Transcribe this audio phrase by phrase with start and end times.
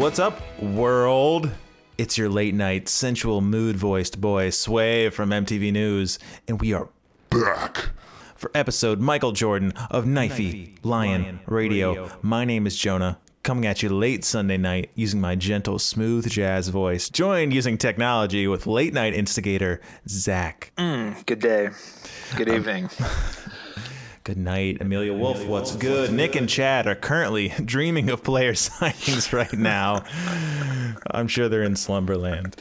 [0.00, 1.50] What's up, world?
[1.98, 6.18] It's your late night sensual mood voiced boy Sway from MTV News,
[6.48, 6.88] and we are
[7.28, 7.90] back
[8.34, 12.10] for episode Michael Jordan of Knifey Lion Radio.
[12.22, 16.68] My name is Jonah, coming at you late Sunday night using my gentle, smooth jazz
[16.68, 20.72] voice, joined using technology with late night instigator Zach.
[20.78, 21.68] Mm, good day.
[22.36, 22.90] Good um, evening.
[24.30, 25.44] Good night, Amelia Wolf.
[25.44, 26.12] What's good?
[26.12, 30.04] Nick and Chad are currently dreaming of player signings right now.
[31.10, 32.54] I'm sure they're in slumberland.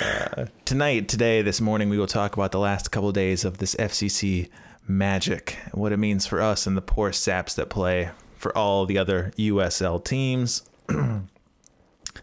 [0.00, 3.74] Uh, tonight, today, this morning, we will talk about the last couple days of this
[3.74, 4.48] FCC
[4.86, 8.86] magic, and what it means for us and the poor saps that play for all
[8.86, 10.62] the other USL teams.
[10.88, 11.26] and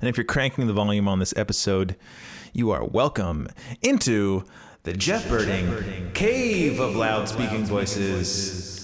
[0.03, 1.98] if you're cranking the volume on this episode,
[2.53, 3.50] you are welcome
[3.81, 4.45] into
[4.84, 8.75] the Jeff Berding Cave of Loud Speaking Voices.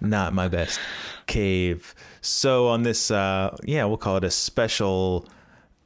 [0.00, 0.80] Not, my best
[1.26, 1.94] cave.
[2.20, 5.28] So on this, uh, yeah, we'll call it a special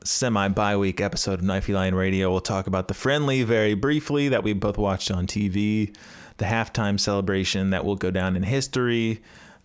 [0.05, 2.31] semi bi week episode of Knifey Line Radio.
[2.31, 5.95] We'll talk about the friendly very briefly that we both watched on TV,
[6.39, 9.23] the halftime celebration that will go down in history,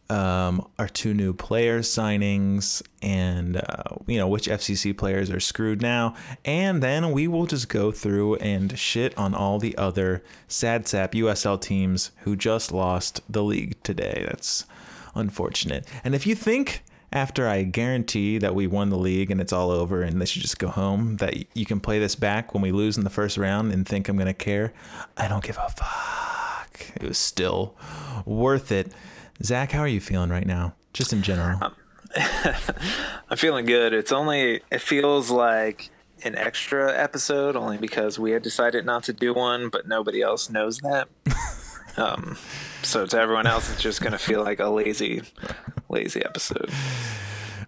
[0.10, 5.82] um, our two new player signings, and uh, you know which FCC players are screwed
[5.82, 10.88] now, and then we will just go through and shit on all the other sad
[10.88, 14.26] sap USL teams who just lost the league today.
[14.28, 14.66] That's
[15.16, 15.86] unfortunate.
[16.04, 19.72] And if you think after I guarantee that we won the league and it's all
[19.72, 22.72] over and they should just go home, that you can play this back when we
[22.72, 24.74] lose in the first round and think I'm gonna care,
[25.16, 26.86] I don't give a fuck.
[26.96, 27.76] It was still
[28.26, 28.92] worth it.
[29.44, 30.74] Zach, how are you feeling right now?
[30.94, 31.60] Just in general.
[33.30, 33.94] I'm feeling good.
[33.94, 35.90] It's only, it feels like
[36.24, 40.50] an extra episode only because we had decided not to do one, but nobody else
[40.50, 41.08] knows that.
[41.98, 42.38] um,
[42.82, 45.22] so to everyone else, it's just going to feel like a lazy,
[45.90, 46.72] lazy episode.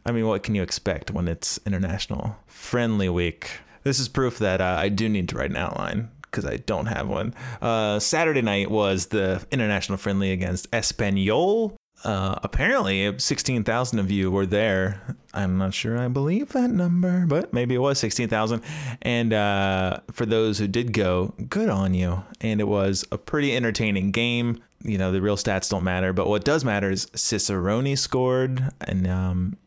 [0.06, 3.60] I mean, what can you expect when it's International Friendly Week?
[3.84, 6.88] This is proof that uh, I do need to write an outline because I don't
[6.88, 7.34] have one.
[7.62, 11.76] Uh, Saturday night was the International Friendly against Espanyol.
[12.04, 15.16] Uh, apparently, 16,000 of you were there.
[15.34, 18.62] I'm not sure I believe that number, but maybe it was 16,000.
[19.02, 22.24] And uh, for those who did go, good on you.
[22.40, 24.64] And it was a pretty entertaining game.
[24.82, 28.72] You know, the real stats don't matter, but what does matter is Cicerone scored.
[28.80, 29.58] And um,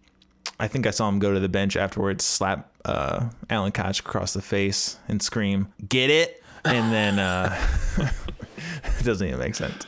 [0.59, 4.33] I think I saw him go to the bench afterwards, slap uh, Alan Koch across
[4.33, 6.42] the face, and scream, Get it!
[6.65, 7.19] And then.
[7.19, 7.57] Uh,
[8.99, 9.87] it doesn't even make sense.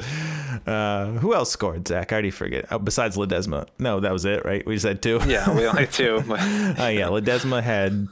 [0.67, 2.13] Uh, who else scored, Zach?
[2.13, 2.67] I already forget.
[2.71, 3.67] Oh, besides Ledesma.
[3.79, 4.65] No, that was it, right?
[4.67, 5.21] We said two.
[5.27, 6.23] Yeah, we only two.
[6.27, 8.09] But uh, yeah, Ledesma had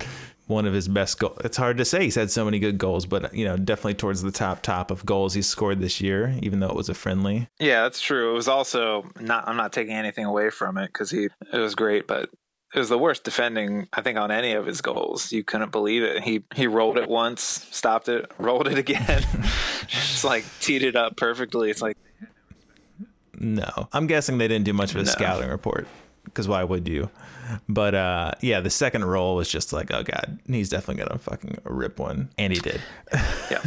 [0.47, 1.39] one of his best goals.
[1.45, 2.05] It's hard to say.
[2.05, 5.05] He's had so many good goals, but you know, definitely towards the top top of
[5.06, 7.49] goals he's scored this year, even though it was a friendly.
[7.59, 8.31] yeah, that's true.
[8.31, 11.75] It was also not, I'm not taking anything away from it because he, it was
[11.75, 12.29] great, but
[12.75, 15.33] it was the worst defending I think on any of his goals.
[15.33, 16.22] You couldn't believe it.
[16.22, 19.22] He he rolled it once, stopped it, rolled it again.
[19.88, 21.71] Just like teed it up perfectly.
[21.71, 21.97] It's like
[23.38, 25.11] No, I'm guessing they didn't do much of a No.
[25.11, 25.87] scouting report
[26.25, 27.11] because why would you?
[27.69, 31.59] But uh, yeah, the second roll was just like, oh god, he's definitely gonna fucking
[31.65, 32.81] rip one, and he did.
[33.50, 33.61] yeah.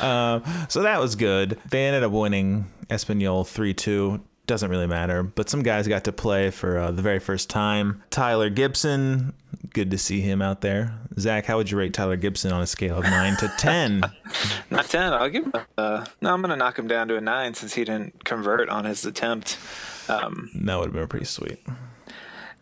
[0.00, 1.58] Um, so that was good.
[1.70, 4.20] They ended up winning Espanyol 3 2.
[4.50, 5.22] Doesn't really matter.
[5.22, 8.02] But some guys got to play for uh, the very first time.
[8.10, 9.32] Tyler Gibson,
[9.72, 10.98] good to see him out there.
[11.20, 14.00] Zach, how would you rate Tyler Gibson on a scale of 9 to 10?
[14.70, 15.12] Not ten.
[15.12, 17.84] I'll give him a no, I'm gonna knock him down to a nine since he
[17.84, 19.56] didn't convert on his attempt.
[20.08, 21.64] Um, that would have been pretty sweet.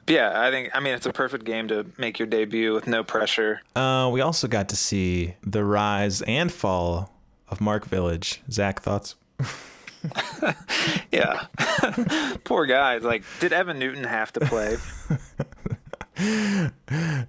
[0.07, 3.03] yeah, I think I mean it's a perfect game to make your debut with no
[3.03, 3.63] pressure.
[3.75, 7.15] Uh, we also got to see the rise and fall
[7.49, 8.43] of Mark Village.
[8.51, 9.15] Zach, thoughts?
[11.11, 11.47] Yeah.
[12.45, 12.99] Poor guy.
[12.99, 14.77] Like, did Evan Newton have to play?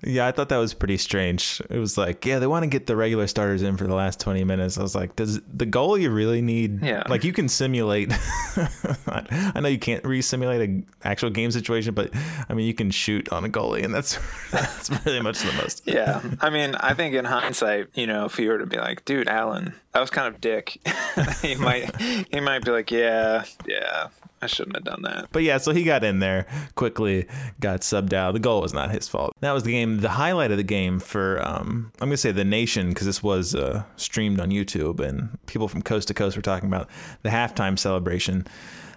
[0.04, 1.62] Yeah, I thought that was pretty strange.
[1.70, 4.20] It was like, yeah, they want to get the regular starters in for the last
[4.20, 4.78] 20 minutes.
[4.78, 6.84] I was like, does the goal you really need?
[6.84, 7.04] Yeah.
[7.08, 8.12] Like you can simulate.
[9.08, 12.12] I know you can't re-simulate an actual game situation, but
[12.48, 14.18] I mean, you can shoot on a goalie, and that's
[14.52, 15.84] that's pretty much the most.
[15.86, 16.22] Yeah.
[16.42, 19.28] I mean, I think in hindsight, you know, if you were to be like, dude,
[19.28, 20.80] Alan, that was kind of dick,
[21.42, 24.10] he might he might be like, yeah, yeah,
[24.42, 25.30] I shouldn't have done that.
[25.32, 26.46] But yeah, so he got in there
[26.76, 27.28] quickly,
[27.60, 28.34] got subbed out.
[28.34, 29.36] The goal was not his fault.
[29.50, 29.98] That was the game.
[29.98, 33.56] The highlight of the game for um, I'm gonna say the nation because this was
[33.56, 36.88] uh, streamed on YouTube and people from coast to coast were talking about
[37.24, 38.46] the halftime celebration.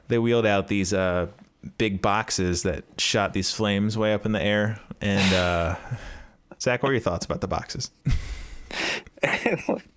[0.09, 1.29] They wheeled out these uh,
[1.79, 4.79] big boxes that shot these flames way up in the air.
[5.01, 5.77] And uh,
[6.61, 7.91] Zach, what are your thoughts about the boxes?
[9.23, 9.92] it looked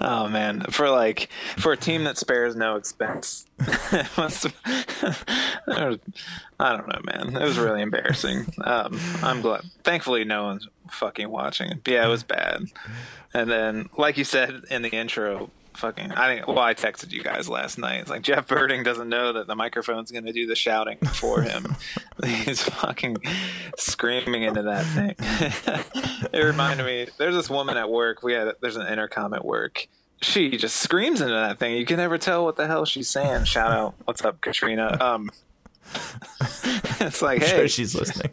[0.00, 7.36] oh man, for like for a team that spares no expense, I don't know, man.
[7.36, 8.46] It was really embarrassing.
[8.64, 9.62] Um, I'm glad.
[9.84, 11.80] Thankfully, no one's fucking watching.
[11.86, 12.64] Yeah, it was bad.
[13.34, 17.22] And then, like you said in the intro, fucking I think well I texted you
[17.22, 18.00] guys last night.
[18.00, 21.76] It's like Jeff Berding doesn't know that the microphone's gonna do the shouting for him.
[22.24, 23.18] He's fucking
[23.76, 25.14] screaming into that thing.
[26.32, 29.86] it reminded me there's this woman at work, we had there's an intercom at work.
[30.20, 31.76] She just screams into that thing.
[31.76, 33.44] You can never tell what the hell she's saying.
[33.44, 34.98] Shout out, what's up, Katrina?
[35.00, 35.30] Um
[37.00, 38.32] it's like, hey, sure she's listening.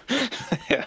[0.70, 0.84] yeah.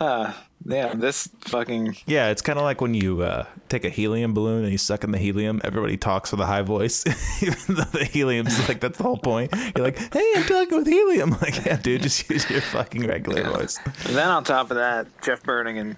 [0.00, 0.32] Uh,
[0.66, 4.62] yeah, this fucking Yeah, it's kind of like when you uh, take a helium balloon
[4.62, 5.60] and you suck in the helium.
[5.62, 7.04] Everybody talks with a high voice,
[7.42, 9.52] even though the helium's like that's the whole point.
[9.76, 13.42] You're like, "Hey, I'm talking with helium." Like, yeah, dude, just use your fucking regular
[13.50, 13.78] voice.
[14.06, 15.96] And then on top of that, Jeff Berding and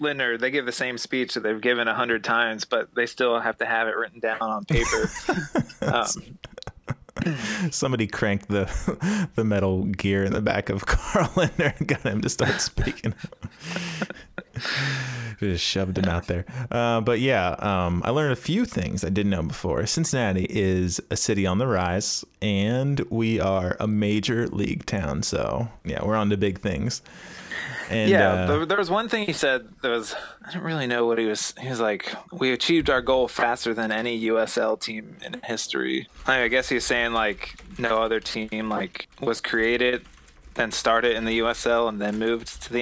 [0.00, 3.40] Lindner, they give the same speech that they've given a hundred times, but they still
[3.40, 5.10] have to have it written down on paper.
[5.82, 6.06] um,
[7.70, 12.20] Somebody cranked the the metal gear in the back of Carl Lindner and got him
[12.22, 13.14] to start speaking.
[15.38, 16.44] Just shoved him out there.
[16.70, 19.84] Uh, but yeah, um, I learned a few things I didn't know before.
[19.86, 25.22] Cincinnati is a city on the rise, and we are a major league town.
[25.22, 27.02] So yeah, we're on to big things.
[27.92, 30.14] And, yeah, uh, there, was one thing he said that was
[30.46, 31.54] I don't really know what he was.
[31.60, 36.42] He was like, "We achieved our goal faster than any USL team in history." I,
[36.42, 40.04] I guess he's saying like no other team like was created
[40.54, 42.80] then started in the USL and then moved to the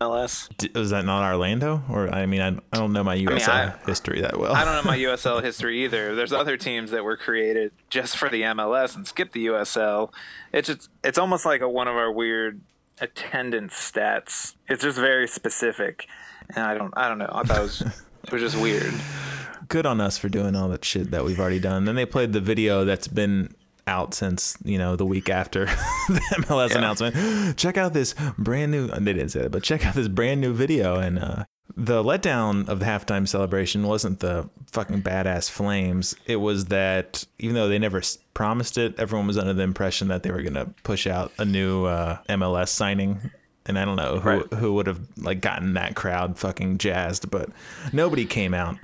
[0.00, 0.48] MLS.
[0.56, 1.82] d- was that not Orlando?
[1.90, 4.54] Or I mean, I, I don't know my USL I- history that well.
[4.54, 6.14] I don't know my USL history either.
[6.14, 10.12] There's other teams that were created just for the MLS and skipped the USL.
[10.52, 12.60] It's just it's almost like a, one of our weird
[13.00, 14.54] attendance stats.
[14.68, 16.06] It's just very specific,
[16.54, 17.30] and I don't I don't know.
[17.32, 18.92] I thought it was it was just weird.
[19.68, 21.84] good on us for doing all that shit that we've already done.
[21.84, 23.54] Then they played the video that's been
[23.86, 25.64] out since you know the week after
[26.08, 26.78] the MLS Yeah.
[26.78, 27.56] announcement.
[27.56, 28.88] Check out this brand new.
[28.88, 30.96] They didn't say that, but check out this brand new video.
[30.98, 31.44] And uh,
[31.76, 36.16] the letdown of the halftime celebration wasn't the fucking badass flames.
[36.26, 38.02] It was that even though they never
[38.34, 41.84] promised it, everyone was under the impression that they were gonna push out a new
[41.84, 43.30] uh, MLS signing.
[43.66, 44.52] And I don't know who Right.
[44.54, 47.50] who would have like gotten that crowd fucking jazzed, but
[47.92, 48.76] nobody came out.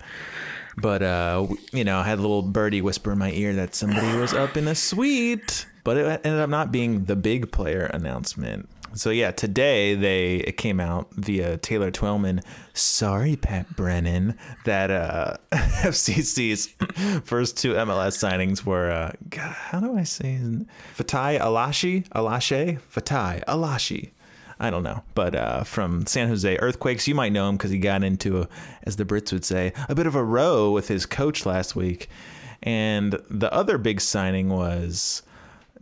[0.77, 4.17] But uh, you know, I had a little birdie whisper in my ear that somebody
[4.19, 5.67] was up in a suite.
[5.85, 8.69] But it ended up not being the big player announcement.
[8.95, 12.43] So yeah, today they it came out via Taylor Twellman.
[12.75, 16.69] Sorry, Pat Brennan, that uh, FCC's
[17.25, 20.39] first two MLS signings were uh, God, how do I say
[20.97, 24.11] Fatai Alashi Alashe Fatai Alashi.
[24.61, 27.79] I don't know, but uh, from San Jose Earthquakes, you might know him because he
[27.79, 28.49] got into, a,
[28.85, 32.09] as the Brits would say, a bit of a row with his coach last week.
[32.63, 35.24] And the other big signing was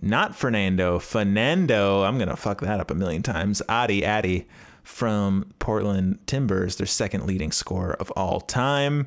[0.02, 2.06] not Fernando, Fanendo.
[2.06, 3.62] I'm gonna fuck that up a million times.
[3.68, 4.46] Adi Addy
[4.82, 9.06] from Portland Timbers, their second leading scorer of all time,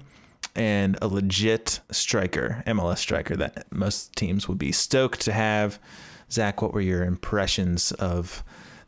[0.56, 5.80] and a legit striker, MLS striker that most teams would be stoked to have.
[6.32, 8.44] Zach, what were your impressions of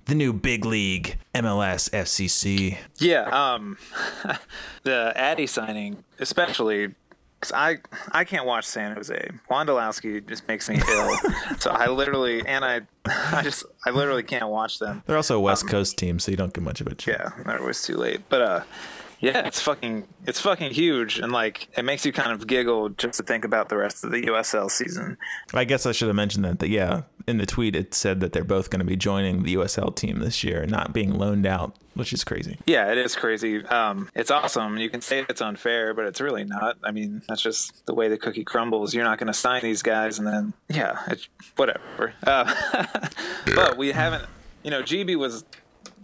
[0.06, 2.78] the new big league MLS FCC?
[2.98, 3.78] Yeah, um,
[4.84, 6.96] the Adi signing, especially
[7.40, 7.78] because I
[8.12, 9.30] I can't watch San Jose.
[9.50, 11.18] Wondolowski just makes me ill.
[11.60, 15.04] so I literally and I I just I literally can't watch them.
[15.06, 17.34] They're also a West Coast team, so you don't get much of a chance.
[17.38, 18.22] Yeah, that was too late.
[18.30, 18.64] But uh,
[19.20, 23.18] yeah, it's fucking it's fucking huge, and like it makes you kind of giggle just
[23.18, 25.18] to think about the rest of the USL season.
[25.54, 26.60] I guess I should have mentioned that.
[26.60, 29.56] That yeah, in the tweet it said that they're both going to be joining the
[29.56, 32.60] USL team this year, not being loaned out, which is crazy.
[32.68, 33.66] Yeah, it is crazy.
[33.66, 34.78] Um, it's awesome.
[34.78, 36.78] You can say it's unfair, but it's really not.
[36.84, 38.94] I mean, that's just the way the cookie crumbles.
[38.94, 42.14] You're not going to sign these guys, and then yeah, it's whatever.
[42.24, 42.54] Uh,
[43.56, 44.26] but we haven't.
[44.64, 45.44] You know, GB was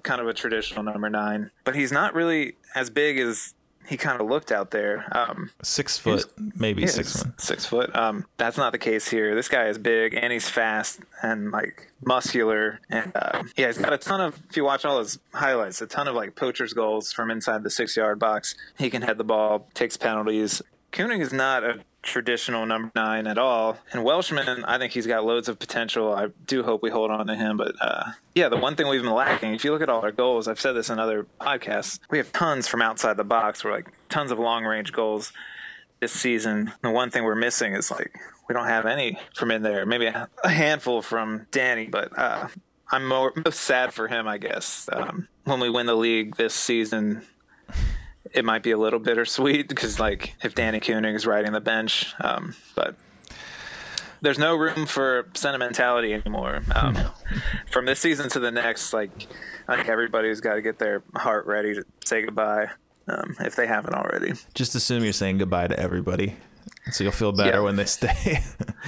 [0.03, 3.53] kind of a traditional number nine, but he's not really as big as
[3.88, 5.05] he kind of looked out there.
[5.12, 7.33] Um, Six foot, maybe yeah, six one.
[7.38, 7.93] Six foot.
[7.95, 9.36] Um, that's not the case here.
[9.36, 13.91] This guy is big and he's fast and like muscular and uh, yeah, he's got
[13.91, 14.39] a ton of.
[14.50, 17.69] If you watch all his highlights, a ton of like poachers goals from inside the
[17.69, 18.55] six yard box.
[18.77, 20.62] He can head the ball, takes penalties.
[20.91, 23.79] Koenig is not a traditional number nine at all.
[23.91, 26.13] And Welshman, I think he's got loads of potential.
[26.13, 27.57] I do hope we hold on to him.
[27.57, 30.12] But uh, yeah, the one thing we've been lacking, if you look at all our
[30.12, 33.63] goals, I've said this in other podcasts, we have tons from outside the box.
[33.63, 35.33] We're like tons of long range goals
[36.01, 36.74] this season.
[36.81, 38.13] The one thing we're missing is like
[38.48, 39.86] we don't have any from in there.
[39.86, 42.50] Maybe a handful from Danny, but uh,
[42.91, 44.89] I'm more most sad for him, I guess.
[44.91, 47.24] Um, when we win the league this season,
[48.32, 52.13] it might be a little bittersweet because like if Danny Koenig is riding the bench,
[52.22, 52.96] um, but
[54.22, 56.62] there's no room for sentimentality anymore.
[56.74, 56.98] Um,
[57.70, 59.27] from this season to the next, like
[59.68, 62.70] I think everybody's got to get their heart ready to say goodbye
[63.08, 64.34] um, if they haven't already.
[64.53, 66.38] Just assume you're saying goodbye to everybody.
[66.91, 67.60] So you'll feel better Yeah.
[67.60, 68.39] when they stay.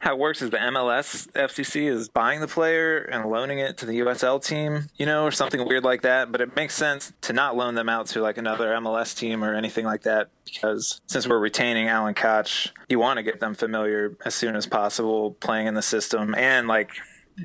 [0.00, 3.86] How it works is the MLS FCC is buying the player and loaning it to
[3.86, 6.32] the USL team, you know, or something weird like that.
[6.32, 9.54] But it makes sense to not loan them out to like another MLS team or
[9.54, 14.16] anything like that because since we're retaining Alan Koch, you want to get them familiar
[14.24, 16.90] as soon as possible playing in the system and like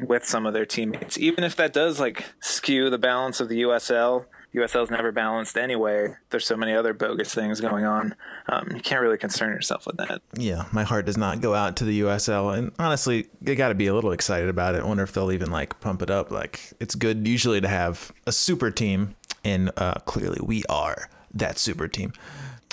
[0.01, 3.61] with some of their teammates, even if that does like skew the balance of the
[3.61, 4.25] USL.
[4.57, 6.15] USL's never balanced anyway.
[6.29, 8.15] There's so many other bogus things going on.
[8.47, 10.21] Um, you can't really concern yourself with that.
[10.33, 13.75] yeah, my heart does not go out to the USL, and honestly, they got to
[13.75, 14.81] be a little excited about it.
[14.81, 16.31] I wonder if they'll even like pump it up.
[16.31, 21.57] Like it's good usually to have a super team, and uh, clearly we are that
[21.57, 22.13] super team.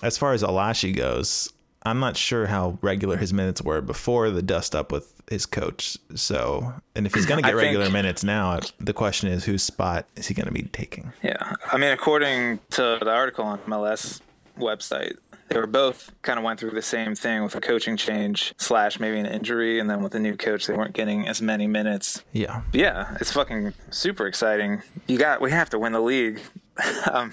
[0.02, 4.42] As far as Alashi goes, I'm not sure how regular his minutes were before the
[4.42, 5.96] dust up with his coach.
[6.14, 9.44] So, and if he's going to I get think- regular minutes now, the question is
[9.44, 11.12] whose spot is he going to be taking?
[11.22, 14.20] Yeah, I mean, according to the article on MLS
[14.58, 15.16] website,
[15.48, 18.98] they were both kind of went through the same thing with a coaching change slash
[18.98, 22.22] maybe an injury, and then with the new coach, they weren't getting as many minutes.
[22.32, 22.62] Yeah.
[22.72, 24.82] Yeah, it's fucking super exciting.
[25.06, 26.40] You got, we have to win the league.
[27.12, 27.32] um,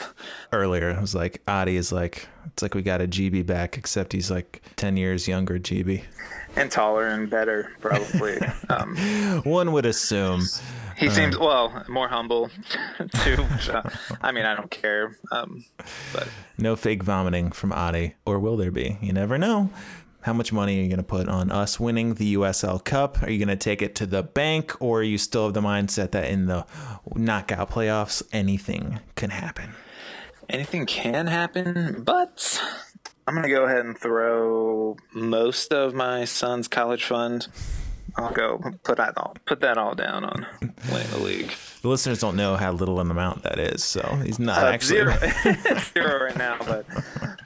[0.51, 0.89] earlier.
[0.91, 4.29] It was like Adi is like it's like we got a GB back, except he's
[4.31, 5.59] like ten years younger.
[5.59, 6.03] GB.
[6.55, 8.37] and taller and better, probably.
[8.69, 8.95] um,
[9.43, 10.41] One would assume.
[10.97, 12.49] he seems well more humble
[13.23, 13.37] too.
[13.37, 13.83] Which, uh,
[14.21, 15.63] I mean, I don't care, um,
[16.13, 18.97] but No fake vomiting from Adi, or will there be?
[19.01, 19.69] You never know.
[20.23, 23.21] How much money are you going to put on us winning the USL Cup?
[23.23, 25.61] Are you going to take it to the bank, or are you still have the
[25.61, 26.65] mindset that in the
[27.15, 29.73] knockout playoffs anything can happen?
[30.49, 32.61] anything can happen, but
[33.25, 37.47] I'm gonna go ahead and throw most of my son's college fund.
[38.17, 40.45] I'll go put that all put that all down on
[40.91, 41.53] winning the league.
[41.83, 44.97] The listeners don't know how little an amount that is, so he's not Uh, actually.
[45.93, 46.85] zero right now, but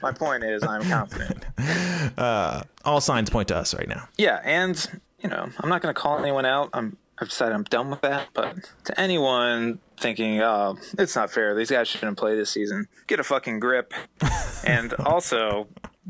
[0.06, 1.44] my point is I'm confident.
[2.16, 4.08] Uh, all signs point to us right now.
[4.16, 6.70] Yeah, and you know I'm not gonna call anyone out.
[6.72, 8.28] I'm I've decided I'm done with that.
[8.32, 13.18] But to anyone thinking, oh, it's not fair, these guys shouldn't play this season, get
[13.18, 13.92] a fucking grip.
[14.66, 15.66] and also,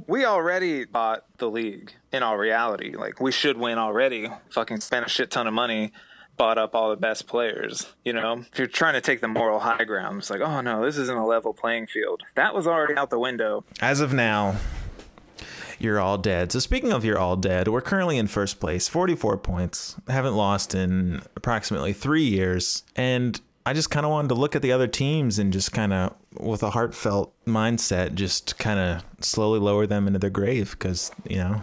[0.06, 2.94] we already bought the league in all reality.
[2.94, 4.28] Like, we should win already.
[4.50, 5.92] Fucking spent a shit ton of money,
[6.36, 7.86] bought up all the best players.
[8.04, 10.84] You know, if you're trying to take the moral high ground, it's like, oh no,
[10.84, 12.22] this isn't a level playing field.
[12.34, 13.64] That was already out the window.
[13.80, 14.56] As of now,
[15.78, 16.52] you're all dead.
[16.52, 19.96] So speaking of you're all dead, we're currently in first place, 44 points.
[20.08, 22.82] Haven't lost in approximately three years.
[22.94, 25.92] And I just kind of wanted to look at the other teams and just kind
[25.92, 31.10] of, with a heartfelt mindset, just kind of slowly lower them into their grave because,
[31.28, 31.62] you know,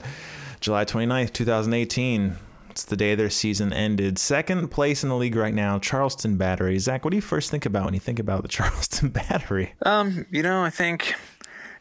[0.60, 2.36] July 29th, 2018.
[2.76, 4.18] It's the day their season ended.
[4.18, 6.78] Second place in the league right now, Charleston Battery.
[6.78, 9.72] Zach, what do you first think about when you think about the Charleston Battery?
[9.86, 11.14] Um, you know, I think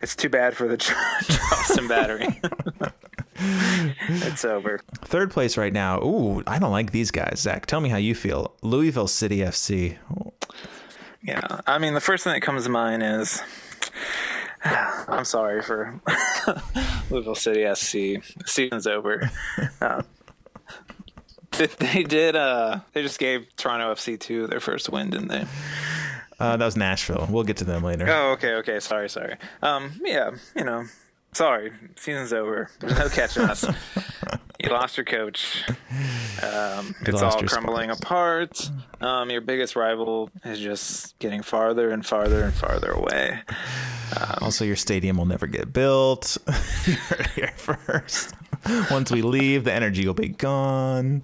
[0.01, 0.77] it's too bad for the
[1.27, 2.39] Charleston Battery.
[4.07, 4.79] it's over.
[5.01, 6.01] Third place right now.
[6.01, 7.41] Ooh, I don't like these guys.
[7.41, 8.55] Zach, tell me how you feel.
[8.61, 9.97] Louisville City FC.
[11.21, 13.43] Yeah, I mean, the first thing that comes to mind is
[14.63, 15.99] I'm sorry for
[17.09, 17.91] Louisville City SC.
[18.37, 19.29] The season's over.
[19.81, 20.01] Uh,
[21.57, 22.35] they- did.
[22.35, 25.45] Uh, they just gave Toronto FC two their first win, didn't they?
[26.39, 27.27] Uh, that was Nashville.
[27.29, 28.05] We'll get to them later.
[28.09, 28.79] Oh, okay, okay.
[28.79, 29.35] Sorry, sorry.
[29.61, 30.85] Um, yeah, you know,
[31.33, 31.71] sorry.
[31.95, 32.69] Season's over.
[32.79, 33.65] There's no catching us.
[34.57, 35.63] You lost your coach.
[36.41, 38.71] Um, it's lost all crumbling apart.
[39.01, 43.41] Um, your biggest rival is just getting farther and farther and farther away.
[44.41, 46.37] Also, your stadium will never get built.
[46.87, 48.33] you heard it here first.
[48.89, 51.21] Once we leave, the energy will be gone.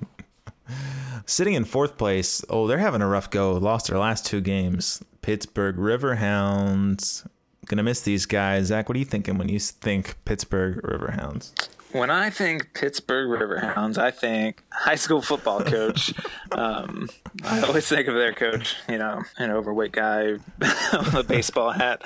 [1.25, 3.53] Sitting in fourth place, oh, they're having a rough go.
[3.53, 5.03] Lost their last two games.
[5.21, 7.27] Pittsburgh Riverhounds.
[7.67, 8.65] Gonna miss these guys.
[8.65, 11.53] Zach, what are you thinking when you think Pittsburgh Riverhounds?
[11.93, 16.13] When I think Pittsburgh Riverhounds, I think high school football coach.
[16.53, 17.09] um,
[17.43, 22.01] I always think of their coach, you know, an overweight guy with a baseball hat.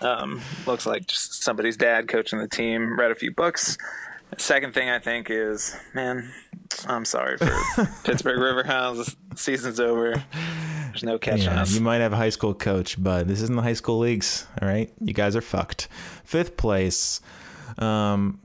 [0.00, 2.98] Um, looks like just somebody's dad coaching the team.
[2.98, 3.78] Read a few books.
[4.36, 6.30] Second thing I think is, man,
[6.86, 7.46] I'm sorry for
[8.04, 9.14] Pittsburgh Riverhounds.
[9.36, 10.22] Season's over.
[10.88, 13.62] There's no catching Yeah, you might have a high school coach, but this isn't the
[13.62, 14.46] high school leagues.
[14.60, 15.88] All right, you guys are fucked.
[16.24, 17.20] Fifth place.
[17.78, 18.40] Um,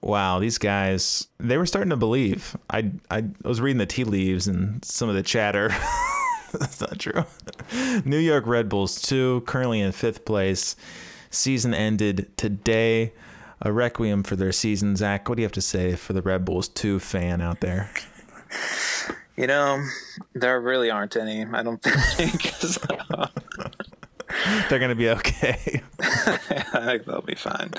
[0.00, 2.56] wow, these guys they were starting to believe.
[2.70, 5.70] I I was reading the tea leaves and some of the chatter.
[6.52, 7.24] That's not true.
[8.04, 10.76] New York Red Bulls 2, currently in fifth place.
[11.30, 13.12] Season ended today.
[13.62, 14.96] A requiem for their season.
[14.96, 17.90] Zach, what do you have to say for the Red Bulls 2 fan out there?
[19.36, 19.84] You know,
[20.34, 21.44] there really aren't any.
[21.44, 22.42] I don't think.
[22.58, 22.80] so.
[24.68, 25.82] They're going to be okay.
[26.00, 27.70] I think they'll be fine.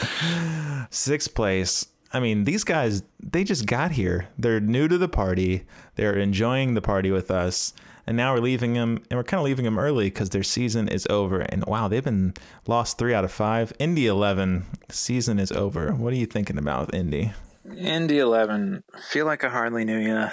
[0.90, 1.88] Sixth place.
[2.14, 4.30] I mean, these guys, they just got here.
[4.38, 5.66] They're new to the party.
[5.96, 7.74] They're enjoying the party with us.
[8.08, 10.88] And now we're leaving them, and we're kind of leaving them early because their season
[10.88, 11.42] is over.
[11.42, 12.34] And wow, they've been
[12.68, 13.74] lost three out of five.
[13.80, 15.92] Indy 11, season is over.
[15.94, 17.34] What are you thinking about with Indy?
[17.76, 20.28] Indy 11, feel like I hardly knew you.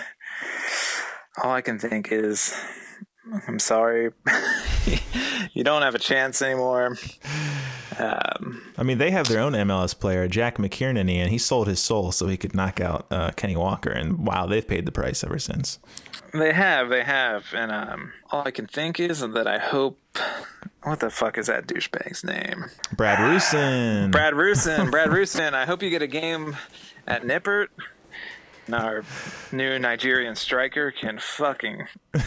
[1.43, 2.55] All I can think is,
[3.49, 4.11] I'm sorry.
[5.55, 6.97] you don't have a chance anymore.
[7.99, 11.81] Um, I mean, they have their own MLS player, Jack McInerney, and he sold his
[11.81, 13.91] soul so he could knock out uh, Kenny Walker.
[13.91, 15.79] And wow, they've paid the price ever since.
[16.33, 19.99] They have, they have, and um, all I can think is that I hope.
[20.83, 22.65] What the fuck is that douchebag's name?
[22.97, 24.11] Brad Rusin.
[24.11, 24.91] Brad Rusin.
[24.91, 25.53] Brad Rusin.
[25.53, 26.57] I hope you get a game
[27.07, 27.69] at Nippert.
[28.67, 29.05] And our
[29.51, 31.87] new Nigerian striker can fucking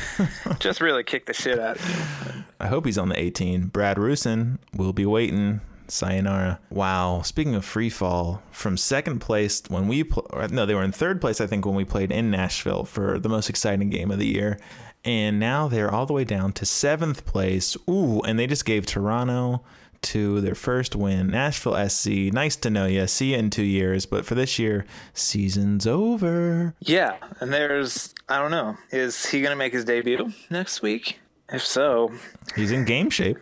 [0.59, 2.43] just really kick the shit out of you.
[2.59, 3.67] I hope he's on the 18.
[3.67, 5.61] Brad Rusin will be waiting.
[5.87, 6.59] Sayonara.
[6.69, 7.21] Wow.
[7.21, 11.21] Speaking of free fall, from second place when we pl- no, they were in third
[11.21, 14.27] place I think when we played in Nashville for the most exciting game of the
[14.27, 14.59] year,
[15.03, 17.77] and now they're all the way down to seventh place.
[17.89, 19.61] Ooh, and they just gave Toronto
[20.01, 21.27] to their first win.
[21.27, 23.05] Nashville SC, nice to know you.
[23.07, 26.75] See you in two years, but for this year, season's over.
[26.79, 28.77] Yeah, and there's I don't know.
[28.91, 31.19] Is he gonna make his debut next week?
[31.51, 32.11] If so,
[32.55, 33.37] he's in game shape.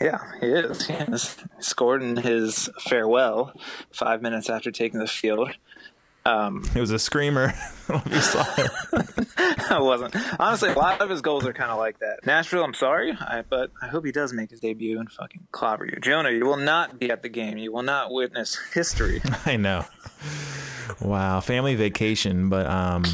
[0.00, 0.86] Yeah, he is.
[0.86, 3.52] He has scored in his farewell
[3.90, 5.50] five minutes after taking the field.
[6.26, 7.52] Um, it was a screamer.
[8.10, 9.28] you saw it.
[9.70, 10.16] I wasn't.
[10.40, 12.20] Honestly, a lot of his goals are kind of like that.
[12.24, 15.84] Nashville, I'm sorry, I, but I hope he does make his debut and fucking clobber
[15.84, 15.98] you.
[16.00, 17.58] Jonah, you will not be at the game.
[17.58, 19.20] You will not witness history.
[19.46, 19.84] I know.
[21.00, 23.04] Wow, family vacation, but um,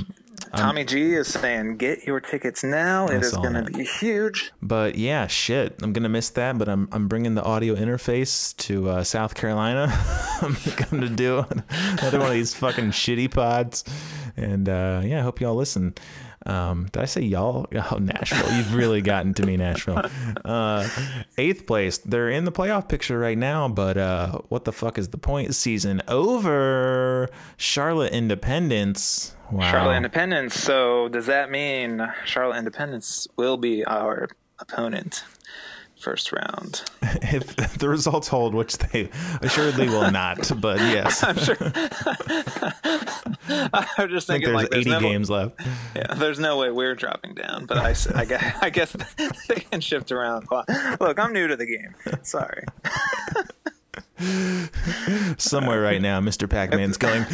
[0.56, 3.06] Tommy G is saying, "Get your tickets now.
[3.06, 6.58] It is going to be huge." But yeah, shit, I'm gonna miss that.
[6.58, 9.88] But I'm I'm bringing the audio interface to uh, South Carolina.
[10.42, 10.56] I'm
[10.90, 11.44] going to do
[11.98, 13.84] another one of these fucking shitty pods,
[14.36, 15.94] and uh, yeah, I hope y'all listen.
[16.46, 17.66] Um, did I say y'all?
[17.92, 18.56] Oh, Nashville.
[18.56, 20.02] You've really gotten to me, Nashville.
[20.44, 20.88] Uh,
[21.38, 21.98] eighth place.
[21.98, 25.54] They're in the playoff picture right now, but uh, what the fuck is the point?
[25.54, 27.28] Season over.
[27.56, 29.34] Charlotte Independence.
[29.50, 29.70] Wow.
[29.70, 30.54] Charlotte Independence.
[30.54, 35.24] So does that mean Charlotte Independence will be our opponent?
[36.00, 36.82] first round.
[37.02, 39.10] if the results hold, which they
[39.42, 41.22] assuredly will not, but yes.
[41.26, 41.56] I'm sure.
[43.72, 45.60] I'm just thinking there's like there's 80 no, games left.
[45.94, 48.96] Yeah, there's no way we're dropping down, but I, I, guess, I guess
[49.48, 50.48] they can shift around.
[51.00, 51.94] Look, I'm new to the game.
[52.22, 52.64] Sorry.
[55.38, 56.48] Somewhere right now, Mr.
[56.48, 57.24] Pac Man's going,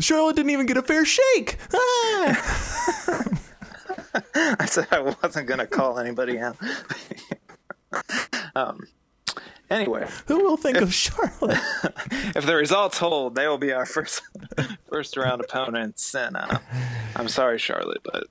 [0.00, 1.58] Charlotte didn't even get a fair shake.
[1.74, 3.28] Ah!
[4.58, 6.56] I said I wasn't going to call anybody out.
[8.56, 8.86] um,
[9.70, 11.58] anyway, who will think if, of Charlotte?
[12.34, 14.22] if the results hold, they will be our first
[14.88, 16.14] first round opponents.
[16.14, 16.58] And uh,
[17.14, 18.24] I'm sorry, Charlotte, but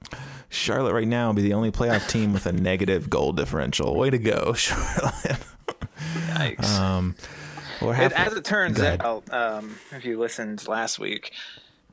[0.49, 3.95] Charlotte right now will be the only playoff team with a negative goal differential.
[3.95, 5.39] Way to go, Charlotte!
[6.29, 6.65] Yikes.
[6.65, 7.15] Um,
[7.81, 11.31] it, as it turns out, um, if you listened last week,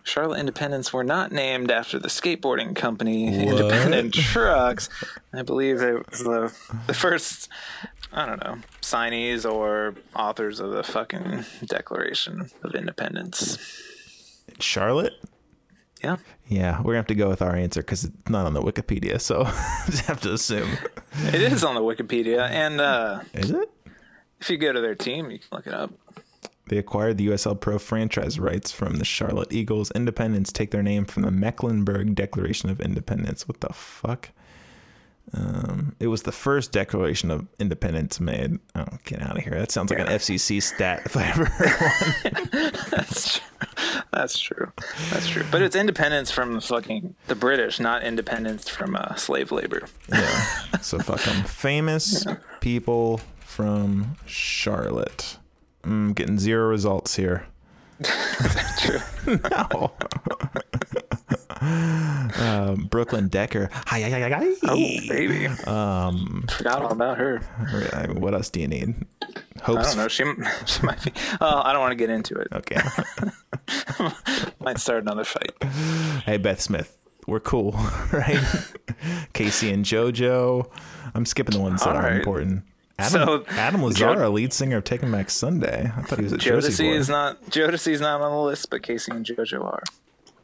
[0.04, 3.60] Charlotte Independence were not named after the skateboarding company what?
[3.60, 4.88] Independent Trucks.
[5.32, 6.52] I believe it was the,
[6.86, 7.48] the first,
[8.12, 13.58] I don't know, signees or authors of the fucking Declaration of Independence.
[14.58, 15.14] Charlotte?
[16.02, 16.16] Yeah.
[16.48, 19.20] Yeah, we're gonna have to go with our answer because it's not on the Wikipedia,
[19.20, 19.44] so
[19.86, 20.68] just have to assume.
[21.26, 23.70] It is on the Wikipedia, and uh, is it?
[24.42, 25.92] If you go to their team, you can look it up.
[26.66, 29.92] They acquired the USL Pro franchise rights from the Charlotte Eagles.
[29.92, 33.46] Independence take their name from the Mecklenburg Declaration of Independence.
[33.46, 34.30] What the fuck?
[35.32, 38.58] Um, it was the first Declaration of Independence made.
[38.74, 39.54] Oh, get out of here!
[39.54, 40.10] That sounds like yeah.
[40.10, 42.72] an FCC stat if I ever heard one.
[42.90, 43.46] That's true.
[44.12, 44.72] That's true.
[45.12, 45.44] That's true.
[45.52, 49.88] But it's independence from fucking the British, not independence from uh, slave labor.
[50.08, 50.46] Yeah.
[50.80, 51.44] So fuck them.
[51.46, 52.38] Famous yeah.
[52.60, 53.20] people
[53.52, 55.36] from Charlotte.
[55.84, 57.46] Mm, getting zero results here.
[58.80, 58.98] true?
[59.50, 59.92] no.
[61.60, 63.68] um, Brooklyn Decker.
[63.72, 64.52] Hi, hi, hi, hi.
[64.64, 65.46] Oh, baby.
[65.66, 67.40] Um, Forgot all about her.
[68.14, 68.94] What else do you need?
[69.62, 69.80] Hopes.
[69.80, 70.08] I don't know.
[70.08, 70.24] She,
[70.66, 71.12] she might be.
[71.40, 72.48] Oh, I don't want to get into it.
[72.52, 72.80] Okay.
[74.60, 75.62] might start another fight.
[76.24, 76.96] Hey, Beth Smith.
[77.26, 77.72] we're cool,
[78.12, 78.40] right?
[79.34, 80.70] K-Ci and JoJo.
[81.14, 82.16] I'm skipping the ones that All are right.
[82.16, 82.64] important.
[83.02, 85.90] Adam, So, Adam Lazara, lead singer of Taking Back Sunday.
[85.96, 86.96] I thought he was a Jersey Jodeci boy.
[86.96, 89.82] is not Jodeci's not on the list, but K-Ci and JoJo are.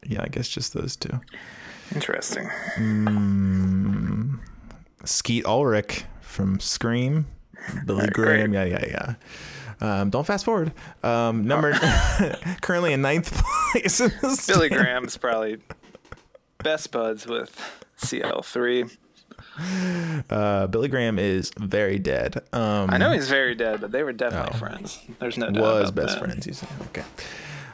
[0.06, 1.20] yeah, I guess just those two.
[1.94, 2.48] Interesting.
[5.04, 7.26] Skeet Ulrich from Scream,
[7.86, 9.14] Billy Graham, yeah, yeah, yeah.
[9.80, 10.72] Um, don't fast forward.
[11.04, 11.72] Um, number
[12.62, 13.32] currently in ninth
[13.72, 14.00] place.
[14.00, 15.58] In Billy stand- Graham's probably
[16.62, 18.96] best buds with CL3.
[20.30, 22.42] Uh, Billy Graham is very dead.
[22.52, 24.58] Um, I know he's very dead, but they were definitely Oh.
[24.58, 24.98] friends.
[25.20, 25.62] There's no doubt.
[25.62, 26.24] was about best that.
[26.24, 26.46] friends.
[26.46, 27.04] You said okay.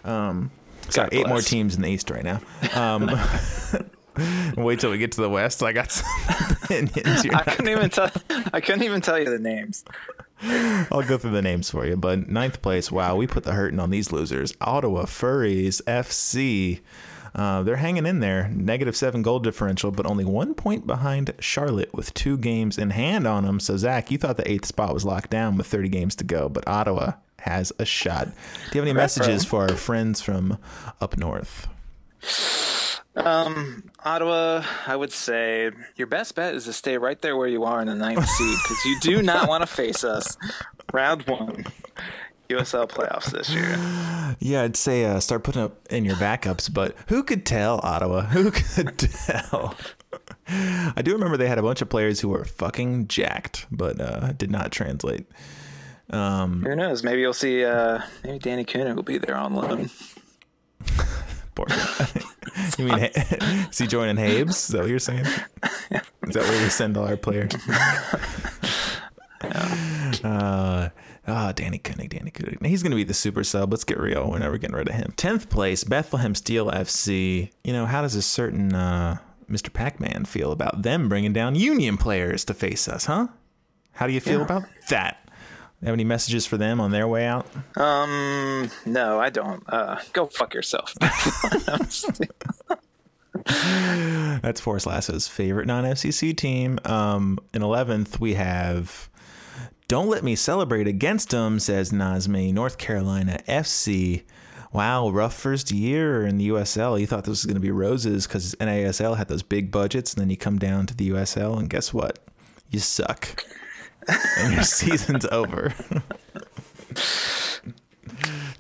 [0.05, 0.51] Um,
[0.91, 2.41] sorry, eight more teams in the East right now.
[2.75, 3.11] Um,
[4.57, 5.63] wait till we get to the West.
[5.63, 6.07] I got some
[6.63, 7.27] opinions.
[7.33, 8.11] I couldn't even tell.
[8.53, 9.85] I couldn't even tell you the names.
[10.43, 11.97] I'll go through the names for you.
[11.97, 14.55] But ninth place, wow, we put the hurting on these losers.
[14.61, 16.81] Ottawa Furries FC.
[17.35, 18.49] Uh, they're hanging in there.
[18.49, 23.27] Negative seven goal differential, but only one point behind Charlotte with two games in hand
[23.27, 23.59] on them.
[23.59, 26.49] So, Zach, you thought the eighth spot was locked down with 30 games to go,
[26.49, 28.27] but Ottawa has a shot.
[28.27, 30.59] Do you have any messages for our friends from
[31.01, 31.67] up north?
[33.17, 37.65] Um, Ottawa, I would say your best bet is to stay right there where you
[37.65, 40.37] are in the ninth seed because you do not want to face us.
[40.93, 41.65] Round one,
[42.49, 43.77] USL playoffs this year.
[44.41, 48.23] Yeah, I'd say uh, start putting up in your backups, but who could tell, Ottawa?
[48.27, 49.77] Who could tell?
[50.49, 54.33] I do remember they had a bunch of players who were fucking jacked, but uh,
[54.33, 55.27] did not translate.
[56.11, 57.05] Who knows?
[57.05, 57.65] Maybe you'll see.
[57.65, 59.89] Uh, maybe Danny Koenig will be there on loan.
[61.55, 62.07] Poor guy.
[62.77, 64.49] you mean, is he joining Habes?
[64.51, 65.27] Is that what you're saying?
[65.27, 67.53] Is that where we send all our players?
[70.25, 70.89] Uh,
[71.27, 72.65] ah, Danny Koenig, Danny Koenig.
[72.67, 73.71] He's going to be the super sub.
[73.73, 74.31] Let's get real.
[74.31, 75.13] We're never getting rid of him.
[75.17, 77.51] 10th place, Bethlehem Steel FC.
[77.63, 79.19] You know, how does a certain uh,
[79.51, 79.73] Mr.
[79.73, 83.29] Pac Man feel about them bringing down Union players to face us, huh?
[83.93, 84.45] How do you feel Yeah.
[84.45, 85.19] about that?
[85.85, 87.47] Have any messages for them on their way out?
[87.77, 89.63] Um, no, I don't.
[89.69, 90.95] Uh, go fuck yourself.
[94.43, 96.79] That's Forrest Lasso's favorite non FCC team.
[96.85, 99.09] Um, in 11th, we have
[99.87, 104.23] Don't Let Me Celebrate Against Them, says Nazmi, North Carolina FC.
[104.73, 106.99] Wow, rough first year in the USL.
[106.99, 110.23] You thought this was going to be roses because NASL had those big budgets, and
[110.23, 112.19] then you come down to the USL, and guess what?
[112.71, 113.45] You suck.
[114.09, 115.75] and your season's over.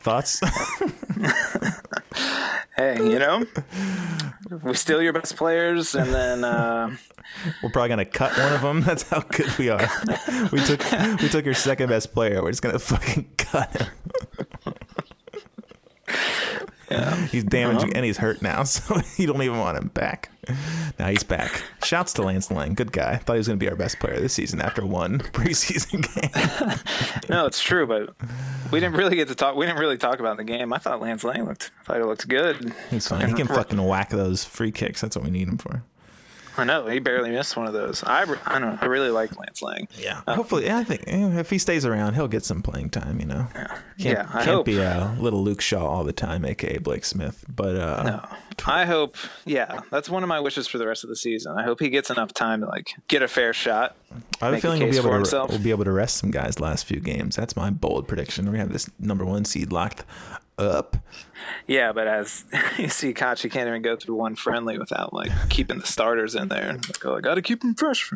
[0.00, 0.40] Thoughts?
[2.76, 3.44] hey, you know,
[4.62, 6.94] we steal your best players, and then uh,
[7.62, 8.80] We're probably gonna cut one of them.
[8.82, 9.88] That's how good we are.
[10.52, 10.82] We took
[11.20, 12.42] we took your second best player.
[12.42, 13.86] We're just gonna fucking cut him.
[17.30, 17.96] He's damaging uh-huh.
[17.96, 20.30] and he's hurt now, so you don't even want him back.
[20.98, 21.62] Now he's back.
[21.82, 23.16] Shouts to Lance Laing, good guy.
[23.16, 27.20] Thought he was gonna be our best player this season after one preseason game.
[27.28, 28.14] no, it's true, but
[28.70, 29.56] we didn't really get to talk.
[29.56, 30.72] We didn't really talk about the game.
[30.72, 31.70] I thought Lance Laing looked.
[31.80, 32.74] I thought he looked good.
[32.90, 33.28] He's fine.
[33.28, 35.00] He can fucking whack those free kicks.
[35.00, 35.82] That's what we need him for.
[36.56, 38.02] I know he barely missed one of those.
[38.04, 38.78] I, I don't know.
[38.80, 39.88] I really like Lance Laing.
[39.98, 40.20] Yeah.
[40.28, 43.20] Hopefully, yeah, I think if he stays around, he'll get some playing time.
[43.20, 43.46] You know.
[43.54, 44.66] Can't, Yeah, I can't hope.
[44.66, 47.44] be a little Luke Shaw all the time, aka Blake Smith.
[47.48, 48.28] But uh, No,
[48.66, 49.16] I hope.
[49.44, 51.56] Yeah, that's one of my wishes for the rest of the season.
[51.58, 53.96] I hope he gets enough time to like get a fair shot.
[54.40, 56.16] I have a make a feeling we'll be able to we'll be able to rest
[56.18, 57.36] some guys last few games.
[57.36, 58.50] That's my bold prediction.
[58.50, 60.04] We have this number one seed locked
[60.58, 60.96] up.
[61.66, 62.44] Yeah, but as
[62.78, 66.48] you see, Kachi can't even go through one friendly without like keeping the starters in
[66.48, 66.74] there.
[66.74, 68.10] Like, oh, I got to keep them fresh.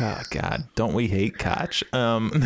[0.00, 1.82] Oh God, don't we hate Koch?
[1.92, 2.30] Um,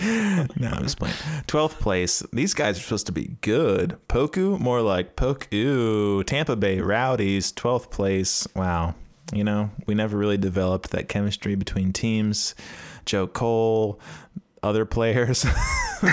[0.00, 1.14] no, I'm just playing.
[1.46, 2.22] Twelfth place.
[2.32, 3.98] These guys are supposed to be good.
[4.08, 6.24] Poku, more like Poku.
[6.26, 7.52] Tampa Bay Rowdies.
[7.52, 8.46] Twelfth place.
[8.54, 8.94] Wow.
[9.32, 12.54] You know, we never really developed that chemistry between teams.
[13.06, 14.00] Joe Cole,
[14.62, 15.44] other players.
[16.02, 16.08] you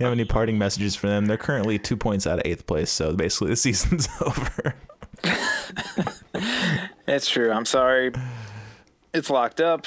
[0.02, 1.26] any parting messages for them?
[1.26, 4.74] They're currently two points out of eighth place, so basically the season's over.
[7.06, 7.50] It's true.
[7.52, 8.12] I'm sorry.
[9.14, 9.86] It's locked up.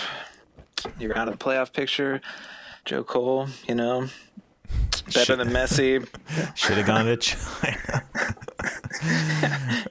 [0.99, 2.21] You're out of the playoff picture.
[2.85, 4.07] Joe Cole, you know,
[5.13, 6.07] better than Messi.
[6.55, 8.03] Should have gone to China.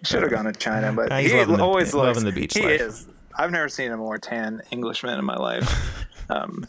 [0.03, 2.07] Should have gone to China, but he's he loving the- always looks.
[2.17, 2.81] loving the beach he life.
[2.81, 3.07] is.
[3.37, 5.98] I've never seen a more tan Englishman in my life.
[6.31, 6.67] Um,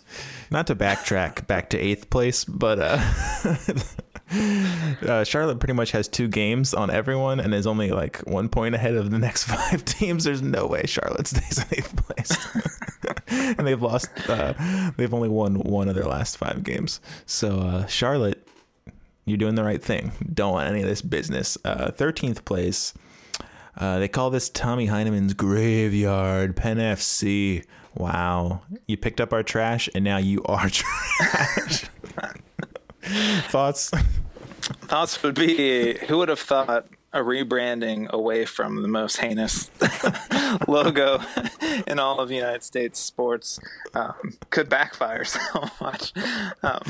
[0.52, 3.00] not to backtrack back to eighth place, but uh,
[5.08, 8.76] uh, Charlotte pretty much has two games on everyone and is only like one point
[8.76, 10.24] ahead of the next five teams.
[10.24, 12.48] There's no way Charlotte stays in eighth place,
[13.58, 14.10] and they've lost.
[14.30, 14.54] Uh,
[14.98, 17.02] they've only won one of their last five games.
[17.26, 18.48] So uh, Charlotte,
[19.26, 20.12] You're doing the right thing.
[20.34, 21.58] Don't want any of this business.
[21.66, 22.94] Uh, 13th place.
[23.78, 26.56] Uh, they call this Tommy Heinemann's graveyard.
[26.56, 27.64] Penn FC.
[28.00, 28.62] Wow.
[28.88, 31.86] You picked up our trash and now you are trash.
[33.50, 33.92] Thoughts?
[34.84, 39.72] Thoughts would be who would have thought a rebranding away from the most heinous
[40.68, 41.20] logo
[41.88, 43.60] in all of United States sports
[43.96, 45.40] um, could backfire so
[45.82, 46.14] much.
[46.62, 46.82] Um,